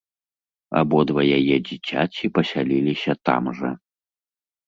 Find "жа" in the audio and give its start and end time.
3.59-3.71